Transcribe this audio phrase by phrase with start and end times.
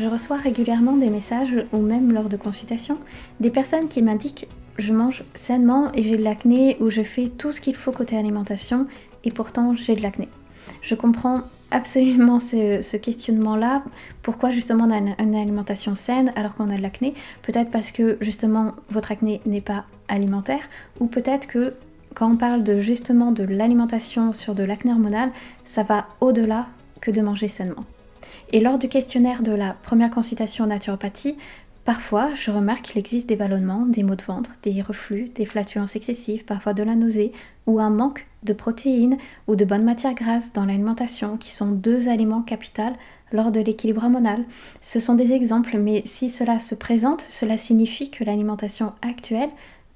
[0.00, 2.96] Je reçois régulièrement des messages ou même lors de consultations
[3.38, 7.52] des personnes qui m'indiquent je mange sainement et j'ai de l'acné ou je fais tout
[7.52, 8.86] ce qu'il faut côté alimentation
[9.24, 10.30] et pourtant j'ai de l'acné.
[10.80, 13.84] Je comprends absolument ce, questionnement-là.
[14.22, 17.12] Pourquoi justement on a une, alimentation saine alors qu'on a de l'acné?
[17.42, 20.62] Peut-être parce que justement votre acné n'est pas alimentaire
[20.98, 21.74] ou peut-être que
[22.14, 25.30] quand on parle de justement de l'alimentation sur de l'acné hormonal,
[25.64, 26.68] ça va au-delà
[27.02, 27.84] que de manger sainement.
[28.52, 31.36] Et lors du questionnaire de la première consultation en naturopathie,
[31.84, 35.96] parfois je remarque qu'il existe des ballonnements, des maux de ventre, des reflux, des flatulences
[35.96, 37.32] excessives, parfois de la nausée
[37.66, 42.08] ou un manque de protéines ou de bonnes matières grasses dans l'alimentation qui sont deux
[42.08, 42.96] aliments capitaux
[43.32, 44.44] lors de l'équilibre hormonal.
[44.80, 49.50] Ce sont des exemples, mais si cela se présente, cela signifie que l'alimentation actuelle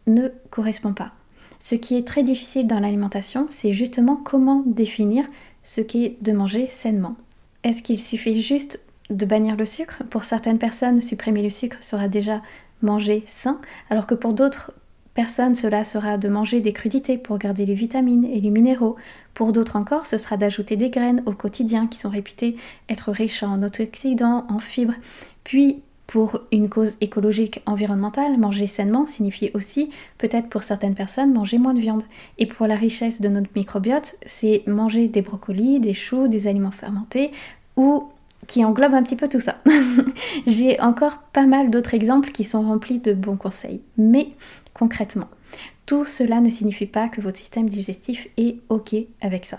[0.07, 1.13] ne correspond pas.
[1.59, 5.25] Ce qui est très difficile dans l'alimentation, c'est justement comment définir
[5.63, 7.17] ce qu'est de manger sainement.
[7.65, 10.03] Est-ce qu'il suffit juste de bannir le sucre?
[10.11, 12.43] Pour certaines personnes, supprimer le sucre sera déjà
[12.83, 14.73] manger sain, alors que pour d'autres
[15.15, 18.97] personnes, cela sera de manger des crudités pour garder les vitamines et les minéraux.
[19.33, 22.57] Pour d'autres encore, ce sera d'ajouter des graines au quotidien qui sont réputées
[22.91, 24.95] être riches en antioxydants, en fibres.
[25.43, 31.59] Puis, pour une cause écologique environnementale, manger sainement signifie aussi, peut-être pour certaines personnes, manger
[31.59, 32.05] moins de viande.
[32.39, 36.71] Et pour la richesse de notre microbiote, c'est manger des brocolis, des choux, des aliments
[36.71, 37.33] fermentés
[37.77, 38.09] ou
[38.47, 39.57] qui englobe un petit peu tout ça.
[40.47, 43.81] J'ai encore pas mal d'autres exemples qui sont remplis de bons conseils.
[43.97, 44.29] Mais
[44.75, 45.29] concrètement,
[45.87, 49.59] tout cela ne signifie pas que votre système digestif est OK avec ça.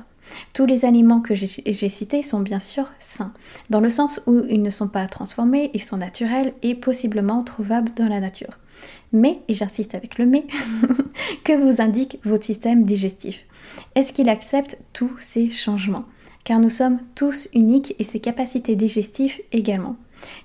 [0.53, 3.34] Tous les aliments que j'ai cités sont bien sûr sains,
[3.69, 7.91] dans le sens où ils ne sont pas transformés, ils sont naturels et possiblement trouvables
[7.96, 8.58] dans la nature.
[9.12, 10.46] Mais, et j'insiste avec le mais,
[11.44, 13.46] que vous indique votre système digestif?
[13.96, 16.06] Est-ce qu'il accepte tous ces changements?
[16.44, 19.96] Car nous sommes tous uniques et ses capacités digestives également.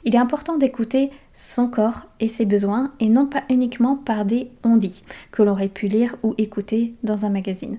[0.05, 4.51] Il est important d'écouter son corps et ses besoins et non pas uniquement par des
[4.63, 7.79] on dit que l'on aurait pu lire ou écouter dans un magazine.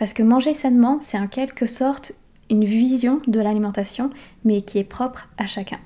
[0.00, 2.12] Parce que manger sainement, c'est en quelque sorte
[2.48, 4.08] une vision de l'alimentation,
[4.46, 5.76] mais qui est propre à chacun.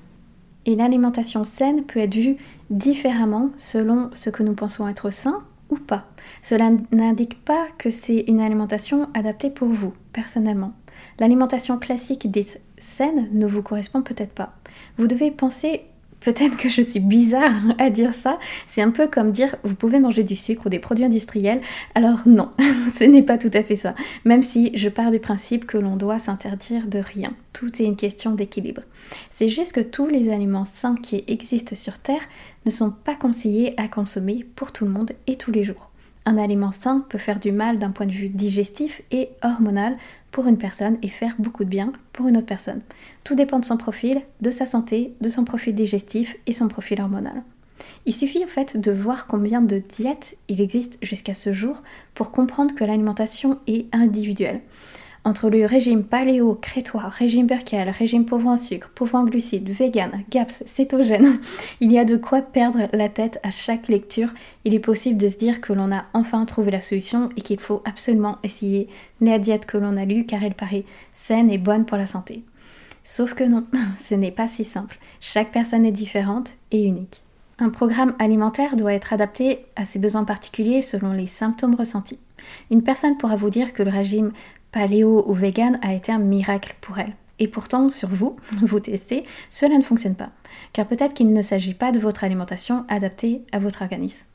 [0.65, 2.37] Et l'alimentation saine peut être vue
[2.69, 6.05] différemment selon ce que nous pensons être sain ou pas.
[6.41, 10.71] Cela n'indique pas que c'est une alimentation adaptée pour vous, personnellement.
[11.19, 14.55] L'alimentation classique dite saine ne vous correspond peut-être pas.
[14.97, 15.81] Vous devez penser
[16.25, 18.39] Peut-être que je suis bizarre à dire ça.
[18.65, 21.61] C'est un peu comme dire vous pouvez manger du sucre ou des produits industriels.
[21.93, 22.49] Alors non,
[22.95, 23.93] ce n'est pas tout à fait ça.
[24.25, 27.33] Même si je pars du principe que l'on doit s'interdire de rien.
[27.53, 28.81] Tout est une question d'équilibre.
[29.29, 32.27] C'est juste que tous les aliments sains qui existent sur Terre
[32.65, 35.91] ne sont pas conseillés à consommer pour tout le monde et tous les jours.
[36.25, 39.95] Un aliment sain peut faire du mal d'un point de vue digestif et hormonal
[40.43, 42.81] une personne et faire beaucoup de bien pour une autre personne.
[43.23, 47.01] Tout dépend de son profil, de sa santé, de son profil digestif et son profil
[47.01, 47.43] hormonal.
[48.05, 51.81] Il suffit en fait de voir combien de diètes il existe jusqu'à ce jour
[52.13, 54.61] pour comprendre que l'alimentation est individuelle.
[55.25, 60.23] Entre le régime paléo, crétois, régime Berkel, régime pauvre en sucre, pauvre en glucides, vegan,
[60.29, 61.39] GAPS, cétogène,
[61.81, 64.29] il y a de quoi perdre la tête à chaque lecture.
[64.65, 67.59] Il est possible de se dire que l'on a enfin trouvé la solution et qu'il
[67.59, 68.87] faut absolument essayer
[69.19, 72.43] la diète que l'on a lue car elle paraît saine et bonne pour la santé.
[73.03, 73.65] Sauf que non,
[73.97, 74.99] ce n'est pas si simple.
[75.21, 77.23] Chaque personne est différente et unique.
[77.57, 82.19] Un programme alimentaire doit être adapté à ses besoins particuliers selon les symptômes ressentis.
[82.69, 84.33] Une personne pourra vous dire que le régime
[84.75, 87.15] paléo ou vegan a été un miracle pour elle.
[87.39, 90.31] Et pourtant, sur vous, vous testez, cela ne fonctionne pas.
[90.73, 94.27] Car peut-être qu'il ne s'agit pas de votre alimentation adaptée à votre organisme.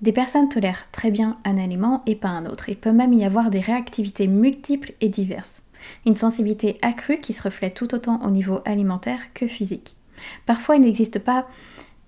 [0.00, 2.68] Des personnes tolèrent très bien un aliment et pas un autre.
[2.68, 5.64] Il peut même y avoir des réactivités multiples et diverses.
[6.06, 9.96] Une sensibilité accrue qui se reflète tout autant au niveau alimentaire que physique.
[10.46, 11.48] Parfois, il n'existe pas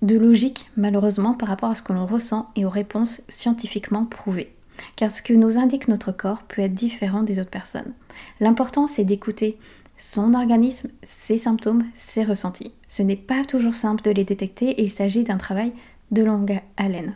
[0.02, 4.54] de logique, malheureusement, par rapport à ce que l'on ressent et aux réponses scientifiquement prouvées
[4.96, 7.92] car ce que nous indique notre corps peut être différent des autres personnes.
[8.40, 9.58] L'important c'est d'écouter
[9.96, 12.72] son organisme, ses symptômes, ses ressentis.
[12.88, 15.72] Ce n'est pas toujours simple de les détecter et il s'agit d'un travail
[16.10, 17.14] de longue haleine.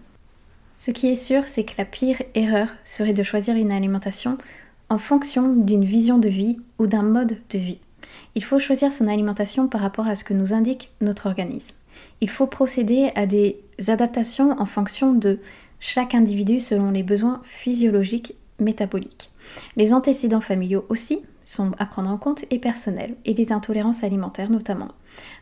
[0.74, 4.36] Ce qui est sûr, c'est que la pire erreur serait de choisir une alimentation
[4.90, 7.78] en fonction d'une vision de vie ou d'un mode de vie.
[8.34, 11.76] Il faut choisir son alimentation par rapport à ce que nous indique notre organisme.
[12.20, 15.38] Il faut procéder à des adaptations en fonction de
[15.84, 19.30] chaque individu selon les besoins physiologiques métaboliques.
[19.76, 24.48] Les antécédents familiaux aussi sont à prendre en compte et personnels, et les intolérances alimentaires
[24.48, 24.88] notamment.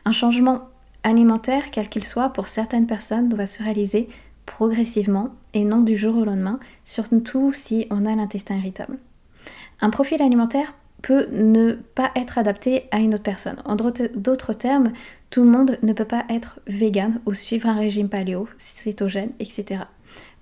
[0.04, 0.62] Un changement
[1.04, 4.08] alimentaire, quel qu'il soit, pour certaines personnes doit se réaliser
[4.44, 8.98] progressivement et non du jour au lendemain, surtout si on a l'intestin irritable.
[9.80, 13.62] Un profil alimentaire peut ne pas être adapté à une autre personne.
[13.64, 14.92] En d'autres termes,
[15.30, 19.82] tout le monde ne peut pas être vegan ou suivre un régime paléo, cétogène, etc.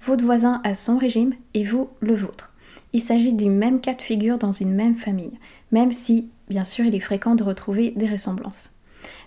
[0.03, 2.53] Votre voisin a son régime et vous le vôtre.
[2.93, 5.39] Il s'agit du même cas de figure dans une même famille,
[5.73, 8.73] même si, bien sûr, il est fréquent de retrouver des ressemblances.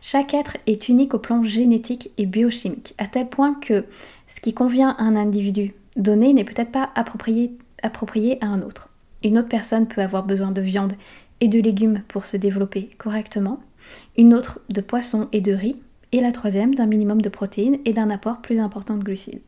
[0.02, 3.86] Chaque être est unique au plan génétique et biochimique, à tel point que
[4.28, 7.58] ce qui convient à un individu donné n'est peut-être pas approprié,
[8.42, 8.90] à un autre.
[9.24, 10.94] Une autre personne peut avoir besoin de viande
[11.40, 13.60] et de légumes pour se développer correctement,
[14.18, 15.82] une autre de poisson et de riz,
[16.12, 19.42] et la troisième d'un minimum de protéines et d'un apport plus important de glucides.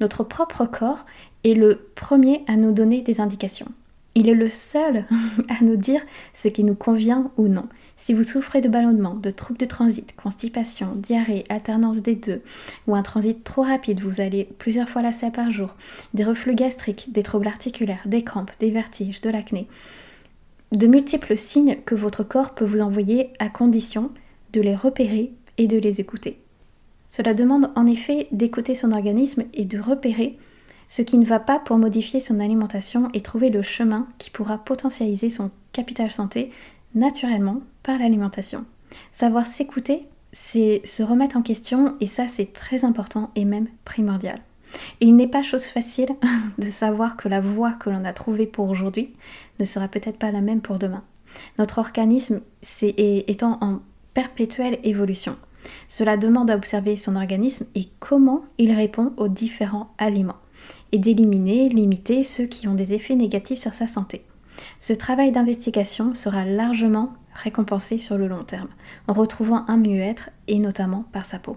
[0.00, 1.06] Notre propre corps
[1.44, 3.68] est le premier à nous donner des indications.
[4.14, 5.04] Il est le seul
[5.48, 6.00] à nous dire
[6.32, 7.66] ce qui nous convient ou non.
[7.98, 12.42] Si vous souffrez de ballonnement, de troubles de transit, constipation, diarrhée, alternance des deux,
[12.86, 15.76] ou un transit trop rapide, vous allez plusieurs fois la selle par jour,
[16.14, 19.68] des reflux gastriques, des troubles articulaires, des crampes, des vertiges, de l'acné,
[20.72, 24.10] de multiples signes que votre corps peut vous envoyer à condition
[24.52, 26.38] de les repérer et de les écouter.
[27.08, 30.38] Cela demande en effet d'écouter son organisme et de repérer
[30.88, 34.58] ce qui ne va pas pour modifier son alimentation et trouver le chemin qui pourra
[34.58, 36.52] potentialiser son capital santé
[36.94, 38.64] naturellement par l'alimentation.
[39.12, 44.40] Savoir s'écouter, c'est se remettre en question et ça c'est très important et même primordial.
[45.00, 46.10] il n'est pas chose facile
[46.58, 49.14] de savoir que la voie que l'on a trouvée pour aujourd'hui
[49.58, 51.02] ne sera peut-être pas la même pour demain.
[51.58, 52.40] Notre organisme
[52.88, 53.80] étant en
[54.14, 55.36] perpétuelle évolution.
[55.88, 60.36] Cela demande à observer son organisme et comment il répond aux différents aliments
[60.92, 64.22] et d'éliminer, limiter ceux qui ont des effets négatifs sur sa santé.
[64.80, 68.68] Ce travail d'investigation sera largement récompensé sur le long terme,
[69.08, 71.56] en retrouvant un mieux-être et notamment par sa peau.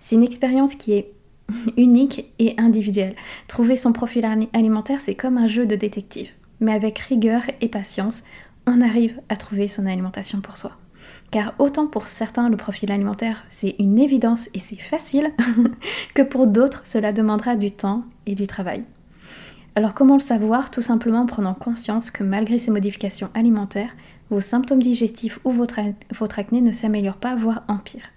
[0.00, 1.12] C'est une expérience qui est
[1.76, 3.14] unique et individuelle.
[3.48, 6.30] Trouver son profil alimentaire, c'est comme un jeu de détective.
[6.60, 8.24] Mais avec rigueur et patience,
[8.66, 10.72] on arrive à trouver son alimentation pour soi.
[11.30, 15.32] Car autant pour certains le profil alimentaire c'est une évidence et c'est facile,
[16.14, 18.84] que pour d'autres cela demandera du temps et du travail.
[19.74, 20.70] Alors comment le savoir?
[20.70, 23.90] Tout simplement en prenant conscience que malgré ces modifications alimentaires,
[24.30, 25.80] vos symptômes digestifs ou votre,
[26.18, 28.10] votre acné ne s'améliorent pas, voire empirent.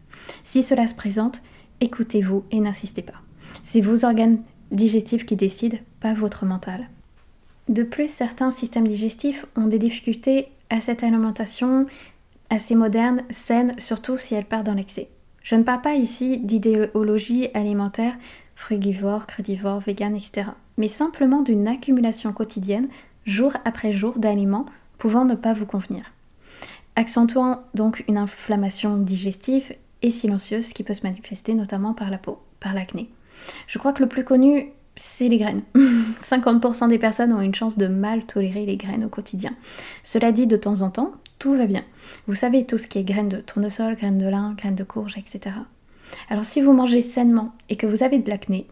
[0.44, 1.42] Si cela se présente,
[1.82, 3.22] écoutez-vous et n'insistez pas.
[3.64, 4.40] C'est vos organes
[4.72, 6.90] digestifs qui décident, pas votre mental.
[7.68, 11.86] De plus, certains systèmes digestifs ont des difficultés à cette alimentation
[12.50, 15.10] assez moderne, saine, surtout si elle part dans l'excès.
[15.44, 18.14] Je ne parle pas ici d'idéologie alimentaire
[18.56, 20.50] frugivore, crudivore, vegan, etc.
[20.78, 22.90] Mais simplement d'une accumulation quotidienne,
[23.26, 24.66] jour après jour, d'aliments
[24.98, 26.12] pouvant ne pas vous convenir.
[26.96, 32.40] Accentuant donc une inflammation digestive et silencieuse qui peut se manifester notamment par la peau,
[32.60, 33.10] par l'acné.
[33.68, 35.64] Je crois que le plus connu, c'est les graines.
[36.22, 39.56] 50% des personnes ont une chance de mal tolérer les graines au quotidien.
[40.04, 41.84] Cela dit, de temps en temps, tout va bien.
[42.28, 45.18] Vous savez tout ce qui est graines de tournesol, graines de lin, graines de courge,
[45.18, 45.56] etc.
[46.30, 48.68] Alors si vous mangez sainement et que vous avez de l'acné,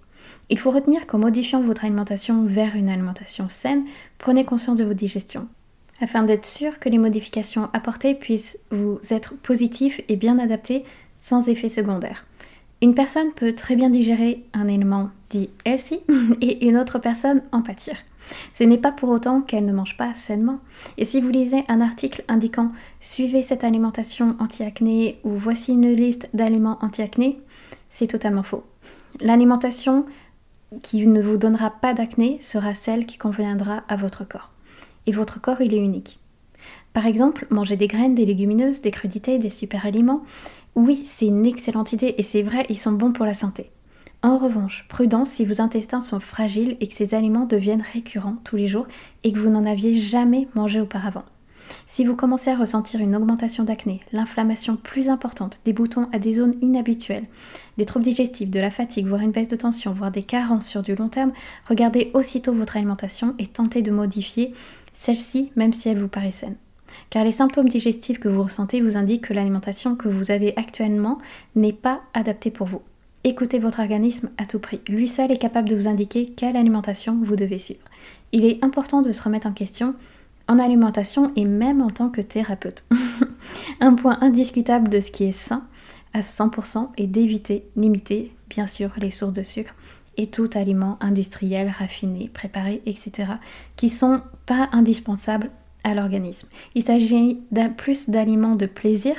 [0.49, 3.85] il faut retenir qu'en modifiant votre alimentation vers une alimentation saine,
[4.17, 5.47] prenez conscience de votre digestion,
[6.01, 10.83] afin d'être sûr que les modifications apportées puissent vous être positives et bien adaptées
[11.19, 12.25] sans effet secondaire.
[12.81, 15.99] Une personne peut très bien digérer un élément dit healthy
[16.41, 17.95] et une autre personne en pâtir.
[18.53, 20.59] Ce n'est pas pour autant qu'elle ne mange pas sainement.
[20.97, 26.29] Et si vous lisez un article indiquant suivez cette alimentation anti-acné ou voici une liste
[26.33, 27.39] d'aliments anti-acné,
[27.89, 28.63] c'est totalement faux.
[29.21, 30.05] L'alimentation
[30.81, 34.51] qui ne vous donnera pas d'acné sera celle qui conviendra à votre corps.
[35.05, 36.19] Et votre corps, il est unique.
[36.93, 40.23] Par exemple, manger des graines, des légumineuses, des crudités, des super aliments.
[40.75, 43.71] Oui, c'est une excellente idée et c'est vrai, ils sont bons pour la santé.
[44.23, 48.55] En revanche, prudence si vos intestins sont fragiles et que ces aliments deviennent récurrents tous
[48.55, 48.87] les jours
[49.23, 51.23] et que vous n'en aviez jamais mangé auparavant.
[51.85, 56.33] Si vous commencez à ressentir une augmentation d'acné, l'inflammation plus importante, des boutons à des
[56.33, 57.25] zones inhabituelles,
[57.77, 60.81] des troubles digestifs, de la fatigue, voire une baisse de tension, voire des carences sur
[60.81, 61.31] du long terme,
[61.69, 64.53] regardez aussitôt votre alimentation et tentez de modifier
[64.93, 66.55] celle-ci même si elle vous paraît saine.
[67.09, 71.19] Car les symptômes digestifs que vous ressentez vous indiquent que l'alimentation que vous avez actuellement
[71.55, 72.81] n'est pas adaptée pour vous.
[73.29, 74.79] Écoutez votre organisme à tout prix.
[74.87, 77.83] Lui seul est capable de vous indiquer quelle alimentation vous devez suivre.
[78.31, 79.95] Il est important de se remettre en question
[80.47, 82.85] en alimentation et même en tant que thérapeute.
[83.81, 85.65] Un point indiscutable de ce qui est sain,
[86.13, 89.75] à 100% et d'éviter, limiter bien sûr les sources de sucre
[90.15, 93.33] et tout aliment industriel, raffiné, préparé, etc.
[93.75, 95.51] qui sont pas indispensables
[95.83, 96.47] à l'organisme.
[96.75, 97.41] Il s'agit
[97.75, 99.17] plus d'aliments de plaisir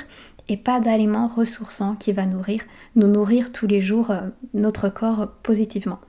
[0.57, 2.61] pas d'aliments ressourçants qui va nourrir,
[2.95, 4.21] nous nourrir tous les jours euh,
[4.53, 5.99] notre corps positivement.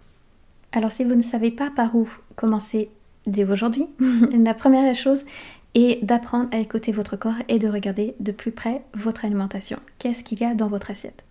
[0.72, 2.90] Alors si vous ne savez pas par où commencer
[3.26, 3.86] dès aujourd'hui,
[4.32, 5.24] la première chose
[5.74, 9.78] est d'apprendre à écouter votre corps et de regarder de plus près votre alimentation.
[9.98, 11.24] Qu'est-ce qu'il y a dans votre assiette?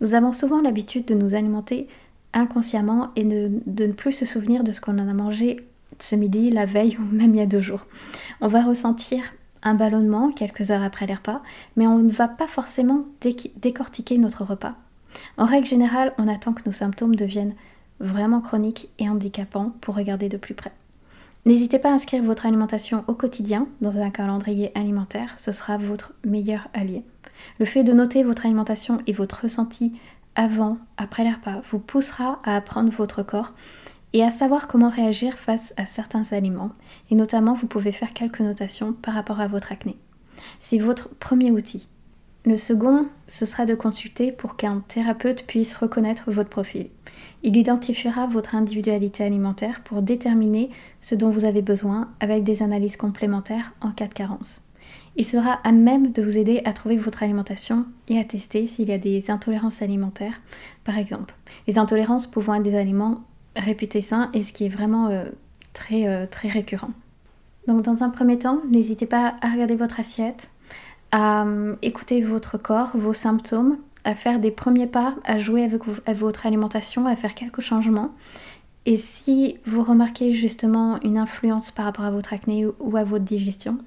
[0.00, 1.88] Nous avons souvent l'habitude de nous alimenter
[2.32, 5.58] inconsciemment et de, de ne plus se souvenir de ce qu'on en a mangé
[5.98, 7.86] ce midi, la veille ou même il y a deux jours.
[8.40, 9.22] On va ressentir
[9.62, 11.42] un ballonnement quelques heures après les repas,
[11.76, 13.04] mais on ne va pas forcément
[13.56, 14.74] décortiquer notre repas.
[15.36, 17.54] En règle générale, on attend que nos symptômes deviennent
[18.00, 20.72] vraiment chroniques et handicapants pour regarder de plus près.
[21.44, 26.14] N'hésitez pas à inscrire votre alimentation au quotidien dans un calendrier alimentaire, ce sera votre
[26.24, 27.02] meilleur allié.
[27.58, 29.92] Le fait de noter votre alimentation et votre ressenti
[30.34, 33.52] avant, après les repas, vous poussera à apprendre votre corps
[34.12, 36.72] et à savoir comment réagir face à certains aliments.
[37.10, 39.96] Et notamment, vous pouvez faire quelques notations par rapport à votre acné.
[40.60, 41.88] C'est votre premier outil.
[42.44, 46.88] Le second, ce sera de consulter pour qu'un thérapeute puisse reconnaître votre profil.
[47.44, 52.96] Il identifiera votre individualité alimentaire pour déterminer ce dont vous avez besoin avec des analyses
[52.96, 54.62] complémentaires en cas de carence.
[55.14, 58.88] Il sera à même de vous aider à trouver votre alimentation et à tester s'il
[58.88, 60.40] y a des intolérances alimentaires,
[60.82, 61.34] par exemple.
[61.68, 63.22] Les intolérances pouvant être des aliments
[63.56, 65.24] réputé sain et ce qui est vraiment euh,
[65.72, 66.90] très, euh, très récurrent.
[67.66, 70.50] Donc dans un premier temps, n'hésitez pas à regarder votre assiette,
[71.12, 75.82] à euh, écouter votre corps, vos symptômes, à faire des premiers pas, à jouer avec
[75.86, 78.10] votre alimentation, à faire quelques changements.
[78.84, 83.24] Et si vous remarquez justement une influence par rapport à votre acné ou à votre
[83.24, 83.78] digestion,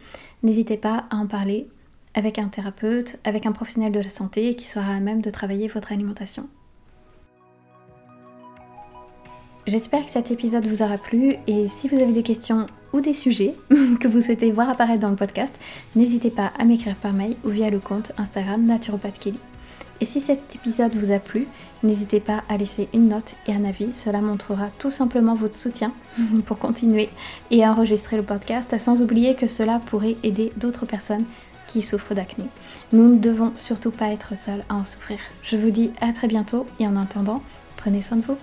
[0.41, 1.67] n'hésitez pas à en parler
[2.13, 5.67] avec un thérapeute, avec un professionnel de la santé qui sera à même de travailler
[5.67, 6.47] votre alimentation.
[9.67, 13.15] J'espère que cet épisode vous aura plu et si vous avez des questions ou des
[13.15, 13.55] sujets
[13.99, 15.55] que vous souhaitez voir apparaître dans le podcast,
[15.95, 19.27] n'hésitez pas à m'écrire par mail ou via le compte Instagram Naturopath
[20.01, 21.47] Et si cet épisode vous a plu,
[21.81, 25.93] n'hésitez pas à laisser une note et un avis, cela montrera tout simplement votre soutien
[26.45, 27.09] pour continuer
[27.49, 31.25] et enregistrer le podcast, sans oublier que cela pourrait aider d'autres personnes
[31.65, 32.45] qui souffrent d'acné.
[32.93, 35.17] Nous ne devons surtout pas être seuls à en souffrir.
[35.41, 37.41] Je vous dis à très bientôt et en attendant,
[37.77, 38.37] prenez soin de vous.